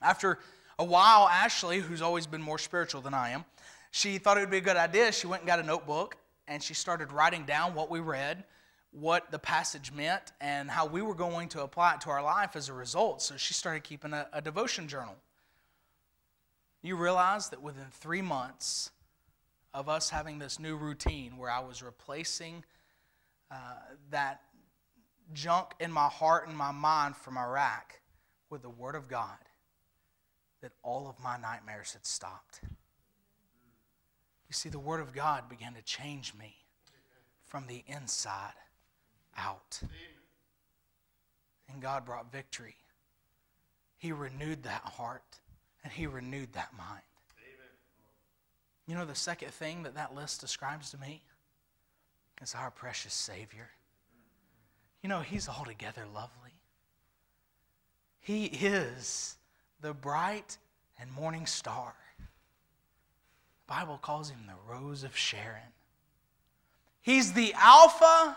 [0.00, 0.38] After
[0.82, 3.44] a while, Ashley, who's always been more spiritual than I am,
[3.92, 5.12] she thought it would be a good idea.
[5.12, 6.16] She went and got a notebook
[6.48, 8.42] and she started writing down what we read,
[8.90, 12.56] what the passage meant, and how we were going to apply it to our life
[12.56, 13.22] as a result.
[13.22, 15.14] So she started keeping a, a devotion journal.
[16.82, 18.90] You realize that within three months
[19.72, 22.64] of us having this new routine where I was replacing
[23.52, 23.54] uh,
[24.10, 24.40] that
[25.32, 28.00] junk in my heart and my mind from Iraq
[28.50, 29.38] with the Word of God
[30.62, 32.60] that all of my nightmares had stopped.
[34.48, 36.56] You see, the Word of God began to change me
[37.44, 38.54] from the inside
[39.36, 39.80] out.
[41.70, 42.76] And God brought victory.
[43.98, 45.38] He renewed that heart
[45.82, 47.02] and He renewed that mind.
[48.86, 51.22] You know, the second thing that that list describes to me
[52.42, 53.70] is our precious Savior.
[55.02, 56.50] You know, He's altogether lovely.
[58.20, 59.36] He is
[59.82, 60.56] the bright
[60.98, 61.92] and morning star.
[63.66, 65.72] The Bible calls him the rose of Sharon.
[67.02, 68.36] He's the Alpha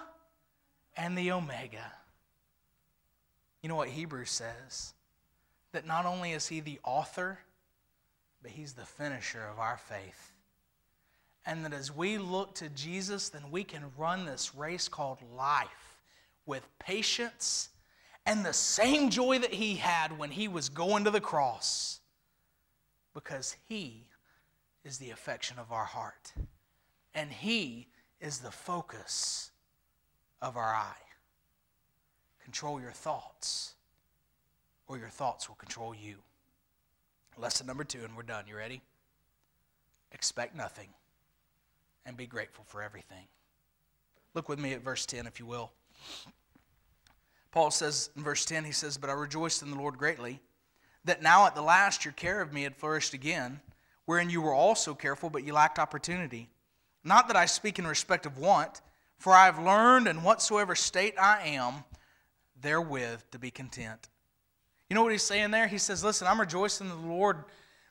[0.98, 1.94] and the Omega.
[3.62, 4.94] You know what Hebrews says?
[5.72, 7.40] That not only is he the author,
[8.42, 10.32] but he's the finisher of our faith.
[11.46, 16.00] And that as we look to Jesus, then we can run this race called life
[16.48, 17.70] with patience
[18.26, 22.00] and the same joy that he had when he was going to the cross
[23.14, 24.08] because he
[24.86, 26.32] is the affection of our heart,
[27.16, 27.88] and He
[28.22, 29.52] is the focus
[30.42, 30.94] of our eye.
[32.44, 33.74] Control your thoughts,
[34.88, 36.18] or your thoughts will control you.
[37.38, 38.46] Lesson number two, and we're done.
[38.48, 38.82] You ready?
[40.12, 40.90] Expect nothing
[42.06, 43.26] and be grateful for everything.
[44.36, 45.72] Look with me at verse 10, if you will.
[47.56, 50.42] Paul says in verse 10, he says, But I rejoiced in the Lord greatly,
[51.06, 53.62] that now at the last your care of me had flourished again,
[54.04, 56.50] wherein you were also careful, but you lacked opportunity.
[57.06, 58.82] Not that I speak in respect of want,
[59.20, 61.86] for I have learned in whatsoever state I am,
[62.60, 64.10] therewith to be content.
[64.90, 65.68] You know what he's saying there?
[65.68, 67.38] He says, Listen, I'm rejoicing in the Lord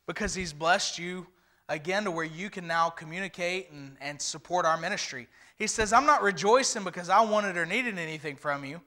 [0.06, 1.26] because he's blessed you
[1.70, 5.26] again to where you can now communicate and, and support our ministry.
[5.56, 8.82] He says, I'm not rejoicing because I wanted or needed anything from you.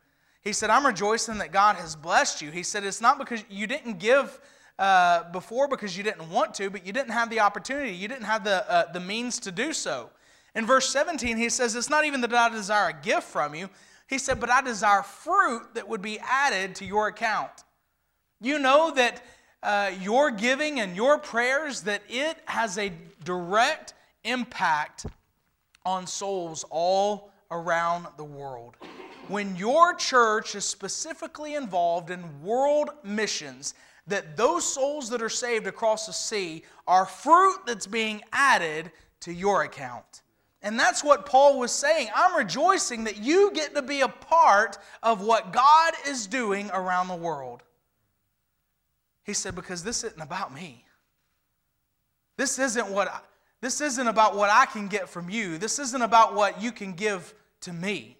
[0.47, 2.51] He said, I'm rejoicing that God has blessed you.
[2.51, 4.39] He said, It's not because you didn't give
[4.79, 7.91] uh, before because you didn't want to, but you didn't have the opportunity.
[7.91, 10.09] You didn't have the, uh, the means to do so.
[10.55, 13.69] In verse 17, he says, It's not even that I desire a gift from you.
[14.07, 17.51] He said, But I desire fruit that would be added to your account.
[18.39, 19.25] You know that
[19.61, 22.93] uh, your giving and your prayers, that it has a
[23.25, 25.07] direct impact
[25.85, 28.77] on souls all around the world.
[29.29, 33.73] When your church is specifically involved in world missions,
[34.07, 39.33] that those souls that are saved across the sea are fruit that's being added to
[39.33, 40.21] your account.
[40.61, 42.07] And that's what Paul was saying.
[42.15, 47.07] I'm rejoicing that you get to be a part of what God is doing around
[47.07, 47.63] the world.
[49.23, 50.85] He said, Because this isn't about me.
[52.37, 53.19] This isn't what I,
[53.61, 55.57] this isn't about what I can get from you.
[55.57, 58.16] This isn't about what you can give to me.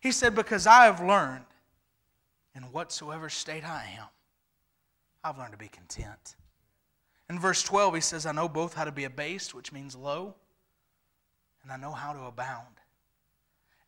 [0.00, 1.44] He said, Because I have learned
[2.54, 4.06] in whatsoever state I am,
[5.24, 6.36] I've learned to be content.
[7.28, 10.34] In verse 12, he says, I know both how to be abased, which means low,
[11.62, 12.76] and I know how to abound.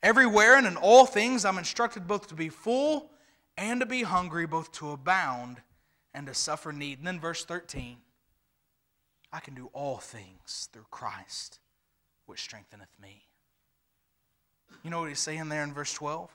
[0.02, 3.10] Everywhere and in all things, I'm instructed both to be full
[3.56, 5.62] and to be hungry, both to abound
[6.14, 6.98] and to suffer need.
[6.98, 7.98] And then verse 13
[9.32, 11.60] I can do all things through Christ,
[12.26, 13.27] which strengtheneth me.
[14.82, 16.30] You know what he's saying there in verse 12?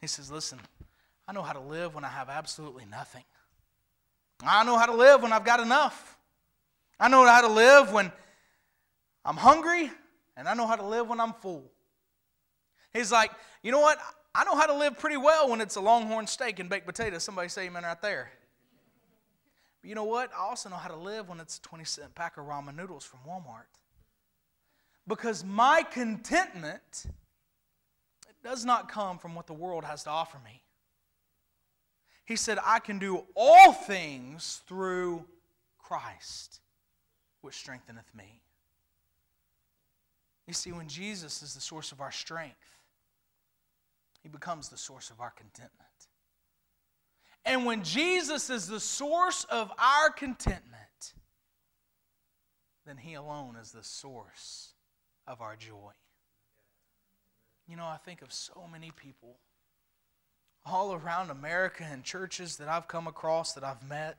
[0.00, 0.58] He says, Listen,
[1.26, 3.24] I know how to live when I have absolutely nothing.
[4.42, 6.16] I know how to live when I've got enough.
[6.98, 8.10] I know how to live when
[9.24, 9.90] I'm hungry,
[10.36, 11.64] and I know how to live when I'm full.
[12.92, 13.30] He's like,
[13.62, 13.98] you know what?
[14.34, 17.22] I know how to live pretty well when it's a longhorn steak and baked potatoes.
[17.22, 18.30] Somebody say amen right there.
[19.80, 20.30] But you know what?
[20.36, 23.04] I also know how to live when it's a 20 cent pack of ramen noodles
[23.04, 23.64] from Walmart.
[25.06, 27.06] Because my contentment
[28.42, 30.62] does not come from what the world has to offer me.
[32.24, 35.24] He said, I can do all things through
[35.78, 36.60] Christ,
[37.40, 38.40] which strengtheneth me.
[40.46, 42.56] You see, when Jesus is the source of our strength,
[44.22, 45.88] he becomes the source of our contentment.
[47.44, 51.14] And when Jesus is the source of our contentment,
[52.86, 54.74] then He alone is the source
[55.26, 55.92] of our joy.
[57.70, 59.36] You know, I think of so many people
[60.66, 64.18] all around America and churches that I've come across, that I've met.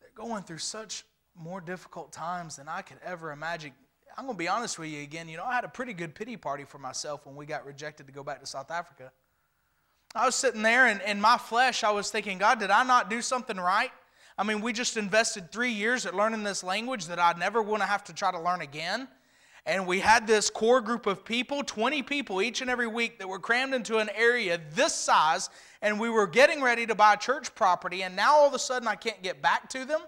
[0.00, 3.72] They're going through such more difficult times than I could ever imagine.
[4.16, 5.28] I'm going to be honest with you again.
[5.28, 8.06] You know, I had a pretty good pity party for myself when we got rejected
[8.06, 9.10] to go back to South Africa.
[10.14, 13.10] I was sitting there, and in my flesh, I was thinking, God, did I not
[13.10, 13.90] do something right?
[14.38, 17.82] I mean, we just invested three years at learning this language that I never want
[17.82, 19.08] to have to try to learn again.
[19.66, 23.28] And we had this core group of people, 20 people each and every week, that
[23.28, 25.50] were crammed into an area this size,
[25.82, 28.88] and we were getting ready to buy church property, and now all of a sudden
[28.88, 30.00] I can't get back to them.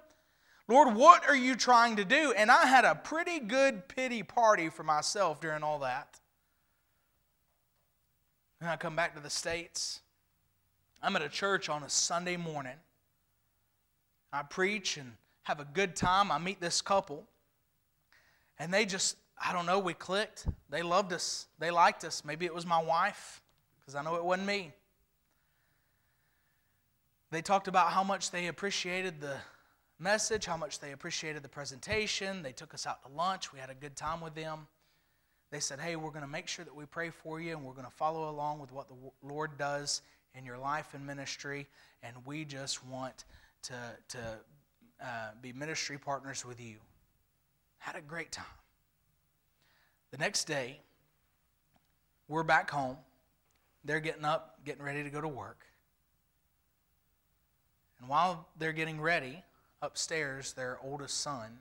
[0.69, 2.33] Lord, what are you trying to do?
[2.37, 6.19] And I had a pretty good pity party for myself during all that.
[8.61, 10.01] And I come back to the States.
[11.03, 12.77] I'm at a church on a Sunday morning.
[14.33, 15.13] I preach and
[15.43, 16.31] have a good time.
[16.31, 17.27] I meet this couple.
[18.59, 20.47] And they just, I don't know, we clicked.
[20.71, 21.47] They loved us.
[21.59, 22.25] They liked us.
[22.25, 23.43] Maybe it was my wife,
[23.81, 24.73] because I know it wasn't me.
[27.31, 29.37] They talked about how much they appreciated the
[29.99, 32.43] message, how much they appreciated the presentation.
[32.43, 33.53] They took us out to lunch.
[33.53, 34.67] We had a good time with them
[35.53, 37.75] they said, Hey, we're going to make sure that we pray for you and we're
[37.75, 40.01] going to follow along with what the Lord does
[40.35, 41.69] in your life and ministry.
[42.03, 43.27] And we just want
[43.65, 43.75] to,
[44.09, 44.19] to
[45.05, 46.77] uh, be ministry partners with you.
[47.79, 48.47] Had a great time.
[50.13, 50.79] The next day,
[52.29, 52.99] we're back home.
[53.83, 55.65] They're getting up, getting ready to go to work.
[57.99, 59.43] And while they're getting ready,
[59.81, 61.61] upstairs, their oldest son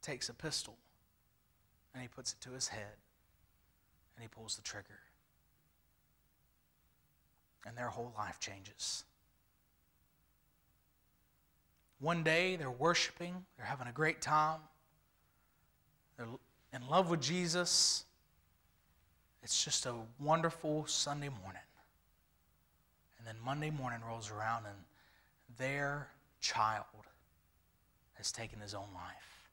[0.00, 0.76] takes a pistol
[1.92, 2.94] and he puts it to his head
[4.14, 5.00] and he pulls the trigger.
[7.66, 9.04] And their whole life changes.
[11.98, 14.60] One day they're worshiping, they're having a great time,
[16.16, 16.28] they're
[16.72, 18.04] in love with Jesus.
[19.42, 21.62] It's just a wonderful Sunday morning.
[23.18, 24.76] And then Monday morning rolls around and
[25.58, 26.08] their
[26.40, 26.84] child
[28.14, 29.48] has taken his own life.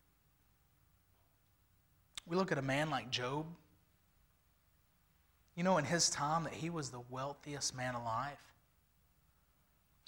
[2.27, 3.45] We look at a man like Job.
[5.55, 8.39] You know, in his time, that he was the wealthiest man alive.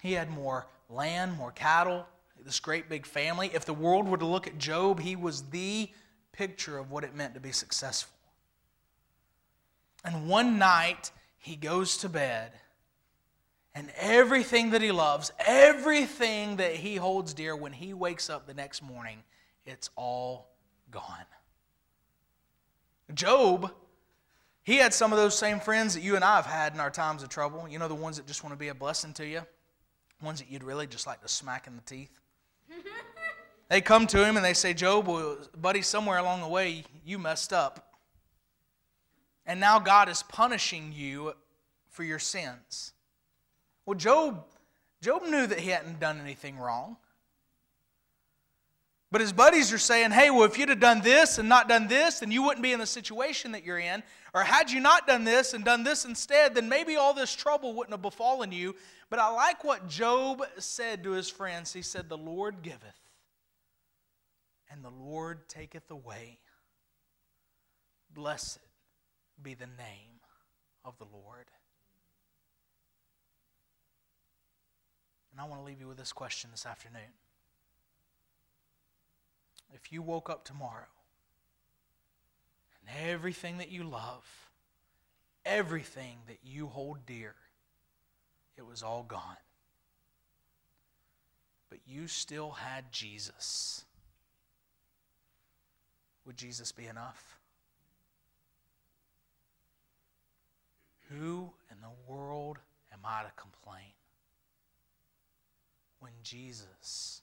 [0.01, 2.07] He had more land, more cattle,
[2.45, 3.51] this great big family.
[3.53, 5.89] If the world were to look at Job, he was the
[6.31, 8.15] picture of what it meant to be successful.
[10.03, 12.51] And one night, he goes to bed,
[13.73, 18.53] and everything that he loves, everything that he holds dear, when he wakes up the
[18.53, 19.23] next morning,
[19.65, 20.49] it's all
[20.89, 21.25] gone.
[23.13, 23.71] Job,
[24.63, 26.91] he had some of those same friends that you and I have had in our
[26.91, 27.67] times of trouble.
[27.67, 29.41] You know, the ones that just want to be a blessing to you,
[30.21, 32.20] ones that you'd really just like to smack in the teeth.
[33.71, 35.09] They come to him and they say, Job,
[35.55, 37.93] buddy, somewhere along the way, you messed up.
[39.45, 41.33] And now God is punishing you
[41.87, 42.91] for your sins.
[43.85, 44.43] Well, Job,
[45.01, 46.97] Job knew that he hadn't done anything wrong.
[49.09, 51.87] But his buddies are saying, hey, well, if you'd have done this and not done
[51.87, 54.03] this, then you wouldn't be in the situation that you're in.
[54.33, 57.73] Or had you not done this and done this instead, then maybe all this trouble
[57.73, 58.75] wouldn't have befallen you.
[59.09, 61.71] But I like what Job said to his friends.
[61.71, 63.00] He said, The Lord giveth,
[64.71, 66.39] and the Lord taketh away.
[68.13, 68.59] Blessed
[69.41, 70.19] be the name
[70.85, 71.47] of the Lord.
[75.31, 77.01] And I want to leave you with this question this afternoon.
[79.73, 80.91] If you woke up tomorrow
[82.79, 84.25] and everything that you love,
[85.45, 87.35] everything that you hold dear,
[88.57, 89.37] it was all gone.
[91.69, 93.85] But you still had Jesus.
[96.25, 97.39] Would Jesus be enough?
[101.09, 102.59] Who in the world
[102.93, 103.91] am I to complain
[105.99, 107.21] when Jesus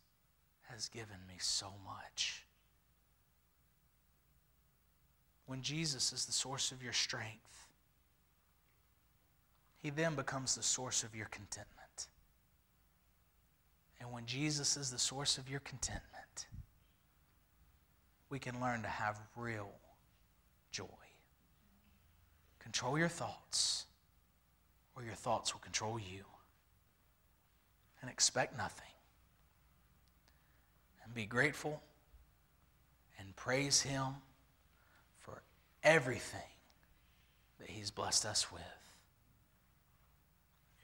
[0.68, 2.44] has given me so much?
[5.46, 7.66] When Jesus is the source of your strength,
[9.78, 12.08] he then becomes the source of your contentment.
[14.00, 16.27] And when Jesus is the source of your contentment,
[18.30, 19.70] we can learn to have real
[20.70, 20.84] joy.
[22.58, 23.86] Control your thoughts,
[24.94, 26.24] or your thoughts will control you.
[28.00, 28.84] And expect nothing.
[31.04, 31.82] And be grateful
[33.18, 34.06] and praise Him
[35.18, 35.42] for
[35.82, 36.40] everything
[37.58, 38.62] that He's blessed us with.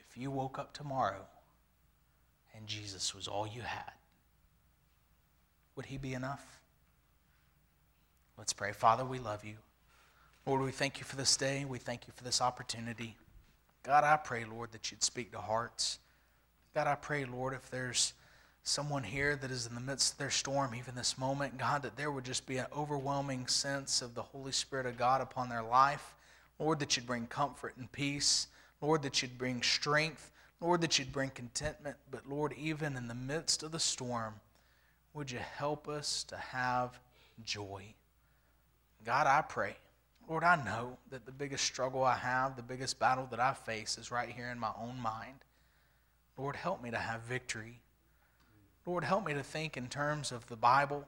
[0.00, 1.26] If you woke up tomorrow
[2.56, 3.92] and Jesus was all you had,
[5.76, 6.63] would He be enough?
[8.36, 8.72] Let's pray.
[8.72, 9.54] Father, we love you.
[10.46, 11.64] Lord, we thank you for this day.
[11.64, 13.16] We thank you for this opportunity.
[13.84, 15.98] God, I pray, Lord, that you'd speak to hearts.
[16.74, 18.12] God, I pray, Lord, if there's
[18.64, 21.96] someone here that is in the midst of their storm, even this moment, God, that
[21.96, 25.62] there would just be an overwhelming sense of the Holy Spirit of God upon their
[25.62, 26.14] life.
[26.58, 28.48] Lord, that you'd bring comfort and peace.
[28.80, 30.32] Lord, that you'd bring strength.
[30.60, 31.96] Lord, that you'd bring contentment.
[32.10, 34.34] But Lord, even in the midst of the storm,
[35.12, 36.98] would you help us to have
[37.44, 37.94] joy?
[39.04, 39.76] God, I pray.
[40.28, 43.98] Lord, I know that the biggest struggle I have, the biggest battle that I face
[43.98, 45.40] is right here in my own mind.
[46.38, 47.80] Lord, help me to have victory.
[48.86, 51.06] Lord, help me to think in terms of the Bible.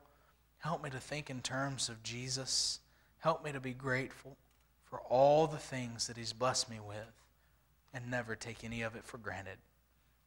[0.58, 2.80] Help me to think in terms of Jesus.
[3.18, 4.36] Help me to be grateful
[4.84, 7.24] for all the things that He's blessed me with
[7.94, 9.58] and never take any of it for granted.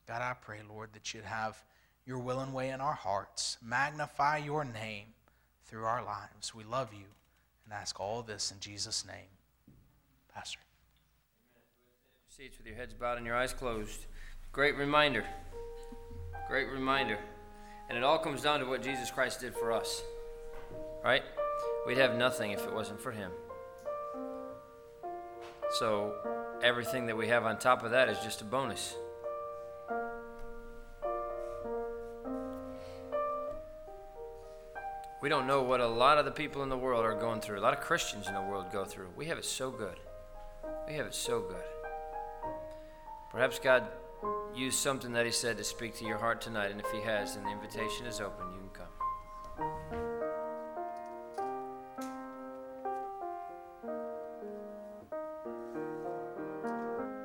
[0.07, 1.63] God, I pray, Lord, that you'd have
[2.05, 3.57] your will and way in our hearts.
[3.63, 5.05] Magnify your name
[5.65, 6.55] through our lives.
[6.55, 7.05] We love you
[7.69, 9.29] and ask all this in Jesus' name.
[10.33, 10.59] Pastor.
[12.27, 14.07] Seats with your heads bowed and your eyes closed.
[14.51, 15.23] Great reminder.
[16.47, 17.19] Great reminder.
[17.87, 20.01] And it all comes down to what Jesus Christ did for us.
[21.03, 21.21] Right?
[21.85, 23.31] We'd have nothing if it wasn't for him.
[25.77, 26.15] So,
[26.63, 28.95] everything that we have on top of that is just a bonus.
[35.21, 37.59] We don't know what a lot of the people in the world are going through,
[37.59, 39.09] a lot of Christians in the world go through.
[39.17, 39.99] We have it so good.
[40.87, 41.63] We have it so good.
[43.29, 43.87] Perhaps God
[44.55, 47.35] used something that He said to speak to your heart tonight, and if He has,
[47.35, 48.45] then the invitation is open.
[48.53, 48.58] You.